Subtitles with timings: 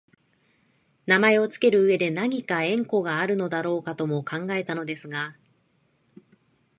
[1.05, 5.35] 名前をつける上でなにか縁故があるのだろうかとも考えたのですが、